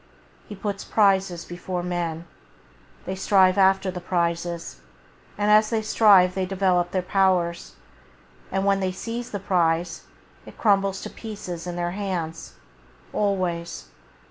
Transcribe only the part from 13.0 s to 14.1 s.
always.